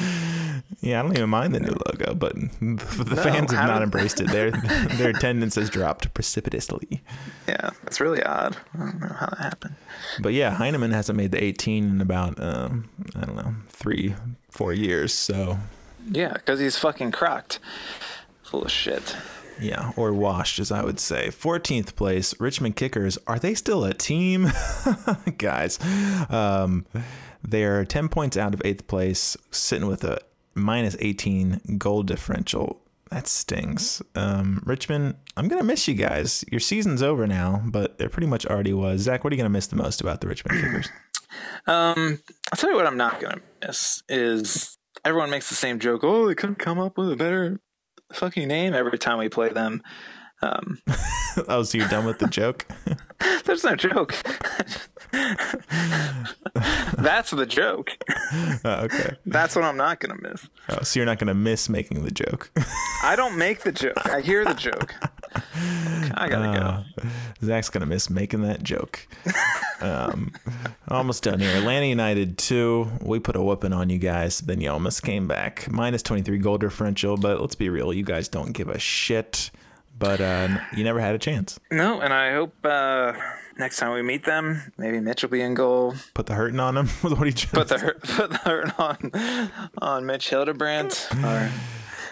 [0.82, 3.84] yeah, I don't even mind the new logo, but the no, fans have not did...
[3.84, 4.28] embraced it.
[4.28, 4.52] Their
[4.98, 7.02] their attendance has dropped precipitously.
[7.48, 8.58] Yeah, that's really odd.
[8.74, 9.76] I don't know how that happened.
[10.20, 14.16] But yeah, Heinemann hasn't made the 18 in about um, I don't know three,
[14.50, 15.14] four years.
[15.14, 15.60] So
[16.12, 17.60] yeah, because he's fucking crocked,
[18.44, 19.16] full of shit.
[19.60, 21.28] Yeah, or washed, as I would say.
[21.28, 23.17] 14th place, Richmond Kickers.
[23.28, 24.52] Are they still a team?
[25.38, 25.80] Guys,
[26.30, 26.86] um,
[27.43, 30.19] they're 10 points out of 8th place, sitting with a
[30.56, 32.82] minus 18 goal differential.
[33.12, 34.04] That stings.
[34.13, 36.45] Um, Richmond, I'm going to miss you guys.
[36.52, 39.02] Your season's over now, but it pretty much already was.
[39.02, 40.89] Zach, what are you going to miss the most about the Richmond Kickers?
[41.65, 42.19] Um,
[42.52, 46.04] I'll tell you what I'm not going to miss is everyone makes the same joke.
[46.04, 47.60] Oh, they couldn't come up with a better
[48.12, 49.82] fucking name every time we play them.
[50.41, 50.80] Um,
[51.47, 52.65] oh, so you're done with the joke?
[53.45, 54.15] There's no joke.
[56.97, 57.91] That's the joke.
[58.65, 59.15] Oh, okay.
[59.25, 60.47] That's what I'm not gonna miss.
[60.67, 62.52] Oh, so you're not gonna miss making the joke.
[63.04, 64.06] I don't make the joke.
[64.06, 64.93] I hear the joke.
[66.13, 67.10] I gotta uh, go.
[67.43, 69.08] Zach's gonna miss making that joke.
[69.82, 70.34] Um,
[70.89, 71.56] almost done here.
[71.56, 72.91] Atlanta United two.
[73.02, 74.41] We put a whooping on you guys.
[74.41, 75.71] Then you almost came back.
[75.71, 77.17] Minus 23 goal differential.
[77.17, 77.93] But let's be real.
[77.93, 79.52] You guys don't give a shit
[80.00, 81.60] but uh, you never had a chance.
[81.70, 83.14] No, and I hope uh,
[83.58, 85.94] next time we meet them, maybe Mitch will be in goal.
[86.14, 86.90] Put the hurting on him.
[87.04, 91.52] With what are you put the hurt, put the hurt on on Mitch Hildebrandt, our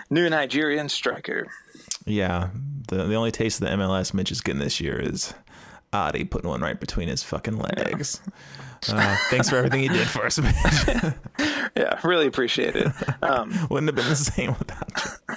[0.10, 1.48] new Nigerian striker.
[2.06, 2.50] Yeah,
[2.90, 5.34] the the only taste of the MLS Mitch is getting this year is
[5.94, 8.22] Adi putting one right between his fucking legs.
[8.90, 11.14] Uh, thanks for everything you did for us, Mitch.
[11.76, 12.92] yeah, really appreciate it.
[13.24, 14.92] Um, wouldn't have been the same without
[15.30, 15.36] you.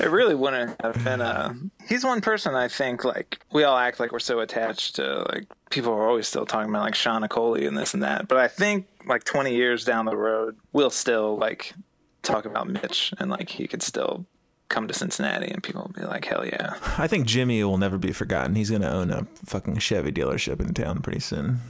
[0.00, 1.20] It really wouldn't have been.
[1.20, 1.54] a.
[1.88, 5.46] he's one person I think like we all act like we're so attached to like
[5.70, 8.48] people are always still talking about like Sean Okoli and this and that, but I
[8.48, 11.74] think like 20 years down the road we'll still like
[12.22, 14.26] talk about Mitch and like he could still
[14.68, 16.74] come to Cincinnati and people will be like, hell yeah.
[16.98, 18.54] I think Jimmy will never be forgotten.
[18.54, 21.60] He's going to own a fucking Chevy dealership in town pretty soon.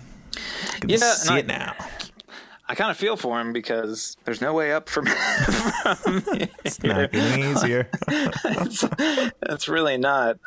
[0.87, 1.75] yeah, see I, it now.
[2.69, 6.23] I kind of feel for him because there's no way up from, from
[6.65, 7.89] It's not getting easier.
[8.09, 8.85] it's,
[9.43, 10.39] it's, really not.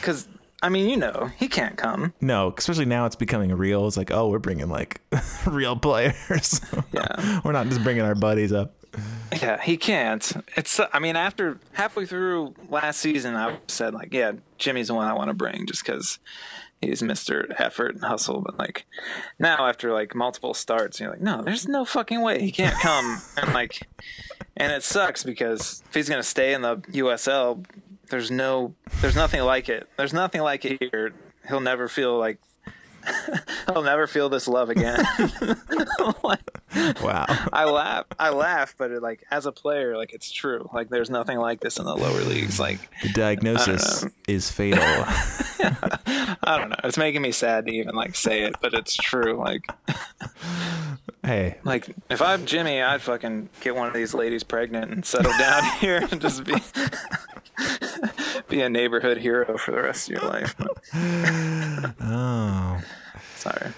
[0.00, 2.14] Because, um, I mean, you know, he can't come.
[2.20, 3.88] No, especially now it's becoming real.
[3.88, 5.00] It's like, oh, we're bringing like
[5.46, 6.60] real players.
[6.92, 7.40] yeah.
[7.44, 8.76] we're not just bringing our buddies up.
[9.32, 10.32] Yeah, he can't.
[10.56, 10.80] It's.
[10.92, 15.12] I mean, after halfway through last season, I said like, yeah, Jimmy's the one I
[15.12, 16.18] want to bring, just because
[16.80, 17.52] he's Mr.
[17.58, 18.40] Effort and Hustle.
[18.40, 18.86] But like
[19.38, 23.20] now, after like multiple starts, you're like, no, there's no fucking way he can't come.
[23.36, 23.86] and like,
[24.56, 27.64] and it sucks because if he's gonna stay in the USL,
[28.08, 29.88] there's no, there's nothing like it.
[29.96, 31.12] There's nothing like it here.
[31.48, 32.38] He'll never feel like
[33.68, 35.04] I'll never feel this love again.
[37.02, 37.26] wow.
[37.52, 38.06] I laugh.
[38.18, 40.68] I laugh, but it, like as a player, like it's true.
[40.72, 42.60] Like there's nothing like this in the lower leagues.
[42.60, 44.82] Like the diagnosis is fatal.
[44.82, 46.76] I don't know.
[46.84, 49.36] It's making me sad to even like say it, but it's true.
[49.36, 49.66] Like,
[51.24, 55.32] hey, like if I'm Jimmy, I'd fucking get one of these ladies pregnant and settle
[55.38, 56.54] down here and just be
[58.50, 60.54] be a neighborhood hero for the rest of your life.
[62.00, 62.80] oh,
[63.36, 63.72] sorry.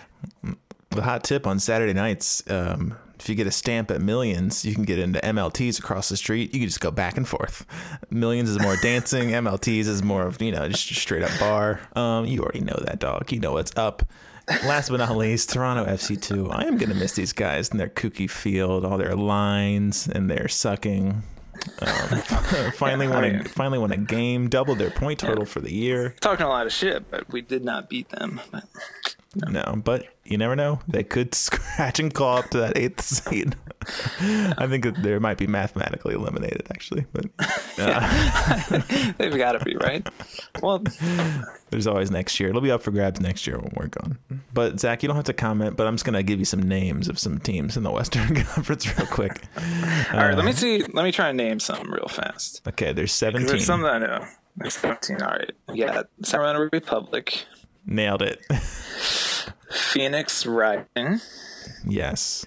[0.90, 2.42] The hot tip on Saturday nights.
[2.50, 6.16] Um, if you get a stamp at Millions, you can get into MLTs across the
[6.16, 6.52] street.
[6.52, 7.64] You can just go back and forth.
[8.10, 9.28] Millions is more dancing.
[9.30, 11.80] MLTs is more of you know just straight up bar.
[11.94, 13.30] Um, you already know that dog.
[13.30, 14.02] You know what's up.
[14.64, 16.52] Last but not least, Toronto FC2.
[16.52, 20.48] I am gonna miss these guys and their kooky field, all their lines and their
[20.48, 21.22] sucking.
[21.80, 22.18] Um,
[22.72, 25.50] finally yeah, won a, finally won a game, doubled their point total yeah.
[25.50, 26.14] for the year.
[26.20, 28.40] Talking a lot of shit, but we did not beat them.
[28.50, 28.64] But,
[29.34, 29.50] no.
[29.50, 29.76] no.
[29.82, 30.80] but you never know.
[30.86, 33.56] They could scratch and claw up to that eighth seed.
[33.82, 37.06] I think that they might be mathematically eliminated, actually.
[37.12, 37.26] But
[37.78, 38.80] uh,
[39.18, 40.06] they've got to be right.
[40.62, 40.84] Well,
[41.70, 42.50] there's always next year.
[42.50, 44.18] It'll be up for grabs next year when we're gone.
[44.54, 45.76] But Zach, you don't have to comment.
[45.76, 48.86] But I'm just gonna give you some names of some teams in the Western Conference
[48.96, 49.42] real quick.
[49.56, 50.82] All uh, right, let me see.
[50.92, 52.62] Let me try and name some real fast.
[52.68, 53.46] Okay, there's 17.
[53.48, 54.26] There's some that I know.
[54.56, 55.22] There's 17.
[55.22, 57.44] All right, yeah, Samarana Republic.
[57.86, 58.40] Nailed it.
[59.70, 61.20] Phoenix Rising.
[61.86, 62.44] Yes.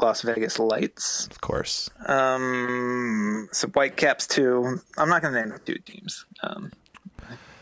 [0.00, 1.26] Las Vegas Lights.
[1.30, 1.90] Of course.
[2.06, 4.80] Um, so Whitecaps two.
[4.96, 6.24] I'm not gonna name the two teams.
[6.42, 6.72] Um,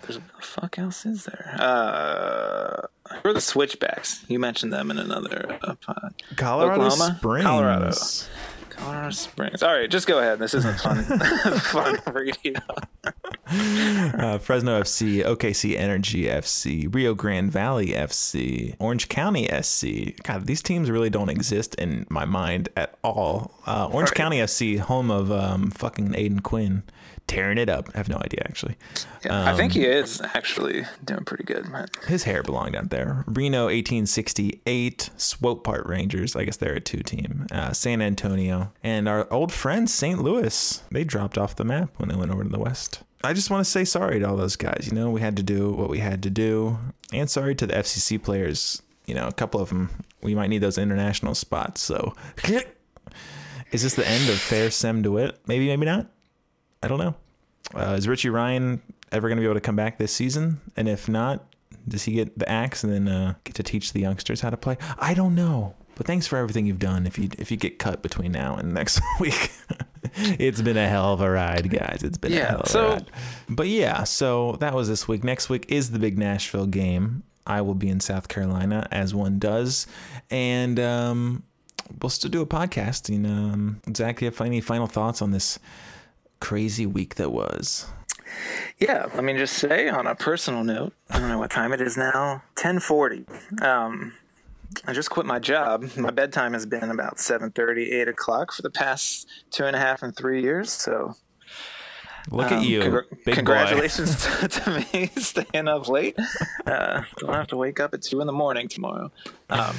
[0.02, 1.56] there's what the fuck else is there?
[1.58, 2.86] Uh,
[3.22, 4.24] who are the Switchbacks?
[4.28, 6.14] You mentioned them in another uh, pod.
[6.36, 7.16] Colorado Oklahoma?
[7.18, 7.44] Springs.
[7.46, 7.90] Colorado.
[8.78, 9.62] Colorado Springs.
[9.62, 10.38] All right, just go ahead.
[10.38, 11.02] This isn't fun.
[11.60, 12.60] fun radio.
[13.50, 20.22] Uh, Fresno FC, OKC Energy FC, Rio Grande Valley FC, Orange County SC.
[20.22, 23.58] God, these teams really don't exist in my mind at all.
[23.66, 24.16] Uh, Orange Right.
[24.16, 26.82] County FC, home of um, fucking Aodhan Quinn,
[27.28, 27.88] tearing it up.
[27.94, 28.76] I have no idea actually.
[29.24, 31.86] Yeah, I think Um, he is actually doing pretty good, man.
[32.06, 33.24] His hair belonged out there.
[33.26, 36.34] Reno 1868, Swope Park Rangers.
[36.34, 37.46] I guess they're a two team.
[37.52, 38.72] Uh, San Antonio.
[38.82, 40.20] And our old friends, St.
[40.22, 40.82] Louis.
[40.90, 43.02] They dropped off the map when they went over to the West.
[43.22, 44.88] I just want to say sorry to all those guys.
[44.90, 46.78] You know, we had to do what we had to do.
[47.12, 48.82] And sorry to the FCC players.
[49.06, 49.90] You know, a couple of them,
[50.22, 51.80] we might need those international spots.
[51.80, 52.14] So,
[53.72, 55.38] is this the end of Fair Sem DeWitt?
[55.46, 56.06] Maybe, maybe not.
[56.82, 57.14] I don't know.
[57.74, 58.80] Uh, is Richie Ryan
[59.12, 60.60] ever going to be able to come back this season?
[60.76, 61.44] And if not,
[61.86, 64.56] does he get the axe and then uh, get to teach the youngsters how to
[64.56, 64.76] play?
[64.98, 65.74] I don't know.
[65.96, 67.06] But thanks for everything you've done.
[67.06, 69.50] If you if you get cut between now and next week,
[70.14, 72.02] it's been a hell of a ride, guys.
[72.04, 73.10] It's been a Yeah, hell of so- a ride.
[73.48, 75.24] But yeah, so that was this week.
[75.24, 77.24] Next week is the big Nashville game.
[77.46, 79.86] I will be in South Carolina as one does,
[80.30, 81.42] and um,
[82.00, 83.08] we'll still do a podcast.
[83.08, 85.58] And um, Zach, do you have any final thoughts on this
[86.40, 87.86] crazy week that was?
[88.78, 91.80] Yeah, let me just say on a personal note, I don't know what time it
[91.80, 92.42] is now.
[92.56, 93.24] Ten forty.
[93.62, 94.12] Um,
[94.86, 95.84] I just quit my job.
[95.96, 100.02] My bedtime has been about 7.30, 8 o'clock for the past two and a half
[100.02, 100.70] and three years.
[100.70, 101.14] So
[102.30, 106.18] Look at um, you, congr- big congratulations to, to me staying up late.
[106.66, 109.10] Uh, don't have to wake up at two in the morning tomorrow.
[109.48, 109.74] Um,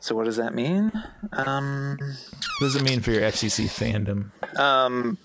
[0.00, 0.90] so what does that mean?
[1.32, 4.30] Um, What does it mean for your FCC fandom?
[4.58, 5.18] um,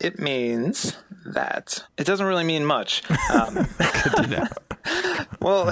[0.00, 3.02] it means that it doesn't really mean much.
[3.30, 4.46] Um, Good to know.
[5.40, 5.70] Well,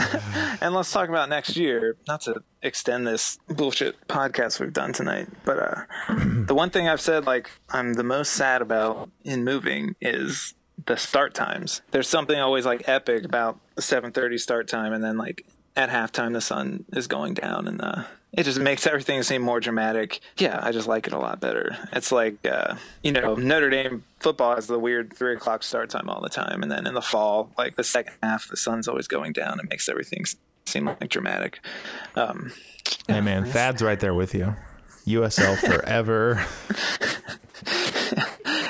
[0.60, 1.96] and let's talk about next year.
[2.08, 5.82] Not to extend this bullshit podcast we've done tonight, but uh,
[6.46, 10.54] the one thing I've said, like, I'm the most sad about in moving is
[10.86, 11.82] the start times.
[11.92, 15.44] There's something always like epic about the 7:30 start time, and then like
[15.76, 19.60] at halftime the sun is going down, and uh, it just makes everything seem more
[19.60, 20.20] dramatic.
[20.36, 21.76] Yeah, I just like it a lot better.
[21.92, 26.08] It's like uh, you know Notre Dame football has the weird three o'clock start time
[26.08, 29.08] all the time, and then in the fall, like the second half, the sun's always
[29.08, 29.58] going down.
[29.60, 30.24] It makes everything
[30.66, 31.60] seem like dramatic.
[32.14, 32.52] Um,
[33.06, 34.54] Hey man, Thad's right there with you.
[35.06, 36.44] USL forever.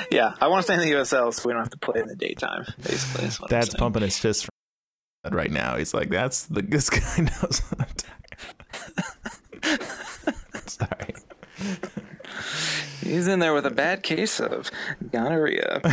[0.11, 2.07] yeah, I want to stay in the USL so we don't have to play in
[2.07, 2.65] the daytime.
[2.81, 4.49] Basically, is what I'm Dad's pumping his fist
[5.29, 5.77] right now.
[5.77, 9.03] He's like, "That's the this guy knows what I'm talking."
[10.67, 11.15] Sorry.
[13.01, 14.71] He's in there with a bad case of
[15.11, 15.81] gonorrhea.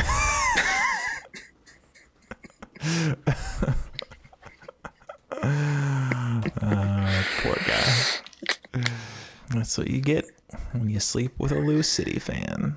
[7.43, 8.83] Poor guy.
[9.51, 10.27] That's what you get
[10.73, 12.77] when you sleep with a Lou City fan.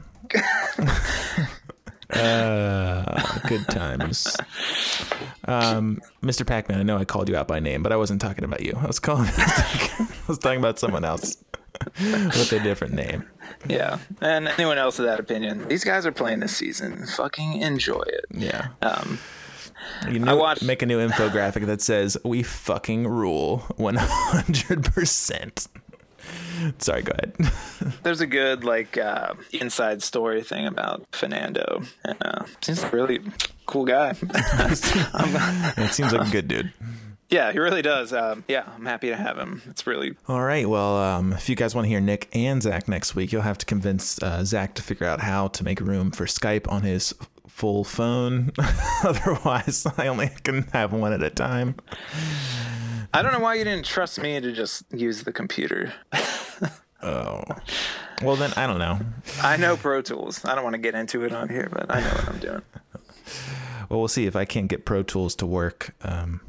[2.10, 4.38] uh, good times.
[5.52, 6.46] Um, Mr.
[6.46, 8.74] Pac-Man, I know I called you out by name, but I wasn't talking about you.
[8.82, 9.30] I was calling.
[9.38, 11.38] I was talking about someone else
[12.00, 13.26] with a different name.
[13.68, 17.06] yeah, and anyone else of that opinion, these guys are playing this season.
[17.06, 18.26] Fucking enjoy it.
[18.32, 18.68] Yeah.
[18.82, 19.20] Um,
[20.10, 25.68] You know, watched- make a new infographic that says "We fucking rule 100 percent."
[26.78, 27.34] Sorry, go ahead.
[28.04, 33.20] there's a good like uh, inside story thing about Fanendo, and uh, seems really
[33.72, 34.16] cool guy.
[34.22, 36.74] it seems like a good dude.
[37.30, 38.12] yeah, he really does.
[38.12, 39.62] Um, yeah, I'm happy to have him.
[39.70, 40.68] It's really All right.
[40.68, 43.58] Well, um, if you guys want to hear Nick and Zach next week, you'll have
[43.60, 47.14] to convince uh, Zach to figure out how to make room for Skype on his
[47.48, 48.52] full phone.
[49.04, 51.76] Otherwise, I only can have one at a time.
[53.14, 55.94] I don't know why you didn't trust me to just use the computer.
[57.04, 57.44] Oh.
[58.22, 59.00] Well, then I don't know.
[59.42, 60.46] I know Pro Tools.
[60.46, 62.62] I don't want to get into it on here, but I know what I'm doing.
[63.92, 66.40] Well, we'll see if I can't get Pro Tools to work um,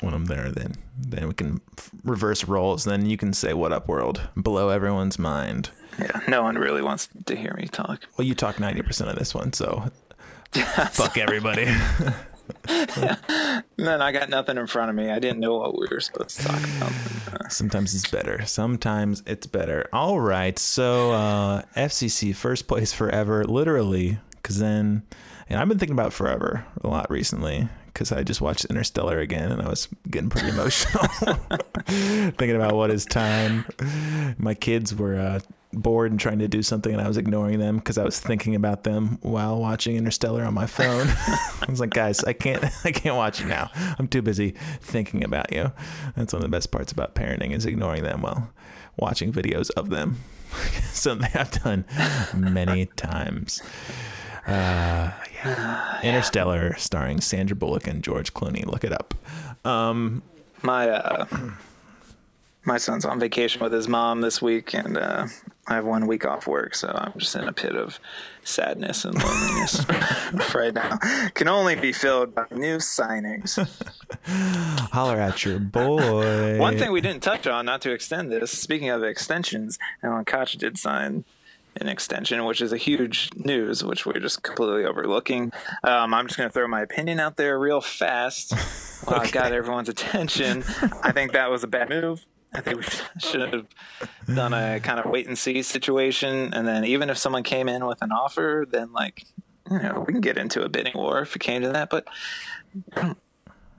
[0.00, 0.52] when I'm there.
[0.52, 1.60] Then, then we can
[2.04, 2.84] reverse roles.
[2.84, 5.70] Then you can say "What up, world?" blow everyone's mind.
[5.98, 8.06] Yeah, no one really wants to hear me talk.
[8.16, 9.90] Well, you talk ninety percent of this one, so
[10.52, 11.66] fuck everybody.
[13.78, 15.10] And then I got nothing in front of me.
[15.10, 17.52] I didn't know what we were supposed to talk about.
[17.52, 18.44] Sometimes it's better.
[18.46, 19.88] Sometimes it's better.
[19.92, 20.56] All right.
[20.58, 25.02] So uh, FCC first place forever, literally, because then,
[25.52, 29.52] and I've been thinking about forever a lot recently, because I just watched Interstellar again
[29.52, 31.04] and I was getting pretty emotional
[31.86, 33.66] thinking about what is time.
[34.38, 35.40] My kids were uh,
[35.72, 38.54] bored and trying to do something, and I was ignoring them because I was thinking
[38.54, 41.08] about them while watching Interstellar on my phone.
[41.18, 43.70] I was like, guys, I can't, I can't watch it now.
[43.98, 45.72] I'm too busy thinking about you.
[46.16, 48.50] That's one of the best parts about parenting is ignoring them while
[48.96, 50.20] watching videos of them.
[50.92, 51.84] Something I've done
[52.34, 53.62] many times.
[54.46, 56.00] Uh, yeah.
[56.02, 58.64] Interstellar, starring Sandra Bullock and George Clooney.
[58.66, 59.14] Look it up.
[59.64, 60.22] Um,
[60.62, 61.26] my uh,
[62.64, 65.26] my son's on vacation with his mom this week, and uh,
[65.66, 67.98] I have one week off work, so I'm just in a pit of
[68.44, 69.84] sadness and loneliness
[70.54, 70.96] right now.
[71.34, 73.58] Can only be filled by new signings.
[74.92, 76.58] Holler at your boy.
[76.58, 78.50] one thing we didn't touch on, not to extend this.
[78.52, 81.24] Speaking of extensions, Alan Koch did sign
[81.80, 85.52] an extension, which is a huge news, which we're just completely overlooking.
[85.82, 88.52] Um, I'm just going to throw my opinion out there real fast.
[89.04, 89.28] While okay.
[89.28, 90.64] I got everyone's attention.
[91.02, 92.24] I think that was a bad move.
[92.54, 92.84] I think we
[93.18, 93.66] should have
[94.32, 97.86] done a kind of wait and see situation, and then even if someone came in
[97.86, 99.24] with an offer, then like
[99.70, 101.88] you know we can get into a bidding war if it came to that.
[101.88, 102.06] But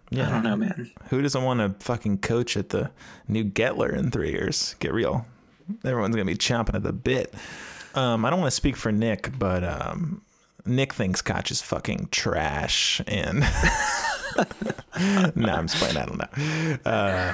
[0.09, 0.91] yeah, I don't know, man.
[1.09, 2.91] Who doesn't want to fucking coach at the
[3.27, 4.75] new Gettler in three years?
[4.79, 5.27] Get real.
[5.85, 7.33] Everyone's gonna be chomping at the bit.
[7.95, 10.21] Um, I don't want to speak for Nick, but um,
[10.65, 13.39] Nick thinks Koch is fucking trash, and
[15.35, 15.97] no, I'm just playing.
[15.97, 16.91] I don't know.
[16.91, 17.33] Uh,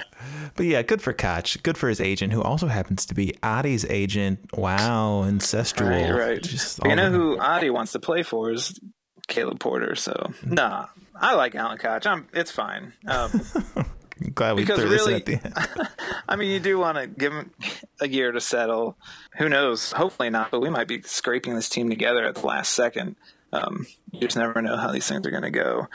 [0.55, 1.61] but yeah, good for Koch.
[1.63, 4.39] Good for his agent, who also happens to be Adi's agent.
[4.57, 5.89] Wow, ancestral.
[5.89, 6.43] Right, right.
[6.43, 7.17] Just you know the...
[7.17, 8.79] who Adi wants to play for is
[9.27, 9.95] Caleb Porter.
[9.95, 12.05] So nah, I like Alan Koch.
[12.05, 12.27] I'm.
[12.33, 12.93] It's fine.
[13.07, 13.41] Um,
[14.33, 15.87] glad we threw really, this at the end.
[16.29, 17.51] I mean, you do want to give him
[17.99, 18.97] a year to settle.
[19.37, 19.91] Who knows?
[19.91, 23.15] Hopefully not, but we might be scraping this team together at the last second.
[23.51, 25.87] Um, you just never know how these things are going to go.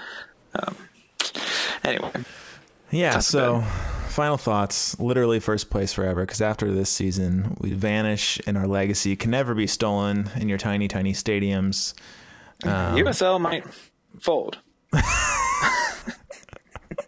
[0.54, 0.76] Um,
[1.84, 2.10] anyway.
[2.90, 3.18] Yeah.
[3.20, 3.60] So,
[4.08, 4.98] final thoughts.
[4.98, 6.22] Literally first place forever.
[6.22, 10.58] Because after this season, we vanish, and our legacy can never be stolen in your
[10.58, 11.94] tiny, tiny stadiums.
[12.64, 13.64] Um, USL might
[14.20, 14.58] fold.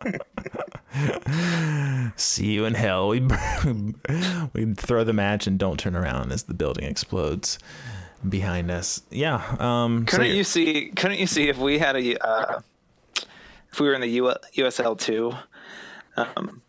[2.16, 3.08] See you in hell.
[3.08, 3.20] We
[4.52, 7.58] we throw the match and don't turn around as the building explodes
[8.28, 9.02] behind us.
[9.10, 9.42] Yeah.
[9.58, 10.92] Um, couldn't so you see?
[10.94, 12.60] Couldn't you see if we had a uh,
[13.72, 15.32] if we were in the U- USL two?
[16.16, 16.62] Um,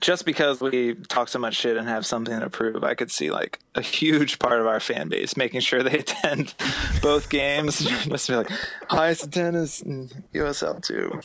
[0.00, 3.30] just because we talk so much shit and have something to prove, I could see
[3.30, 6.54] like a huge part of our fan base making sure they attend
[7.00, 7.88] both games.
[8.08, 8.50] Must be like
[8.88, 11.20] highest attendance in USL two.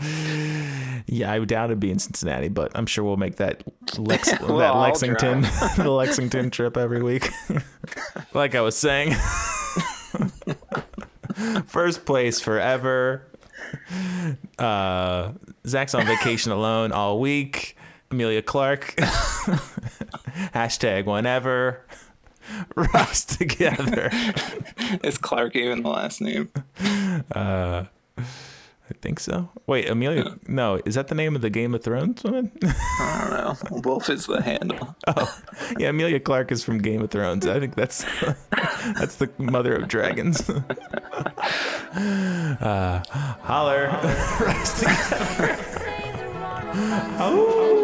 [1.06, 3.64] Yeah, I doubt it'd be in Cincinnati, but I'm sure we'll make that
[3.98, 5.40] Lex- well, that Lexington
[5.76, 7.30] the Lexington trip every week.
[8.32, 9.14] like I was saying,
[11.66, 13.26] first place forever.
[14.56, 15.32] Uh,
[15.66, 17.76] Zach's on vacation alone all week.
[18.12, 18.94] Amelia Clark.
[20.54, 21.84] Hashtag whenever.
[22.76, 24.10] Rise together.
[25.02, 26.50] Is Clark even the last name?
[27.32, 27.84] Uh,
[28.90, 29.48] I think so.
[29.66, 30.24] Wait, Amelia?
[30.24, 30.34] Yeah.
[30.48, 32.50] No, is that the name of the Game of Thrones woman?
[32.64, 33.80] I don't know.
[33.88, 34.96] Wolf is the handle.
[35.06, 35.40] Oh,
[35.78, 35.88] yeah.
[35.88, 37.46] Amelia Clark is from Game of Thrones.
[37.46, 38.04] I think that's
[38.98, 40.48] that's the mother of dragons.
[42.60, 43.02] uh,
[43.42, 43.90] holler.
[47.18, 47.79] oh.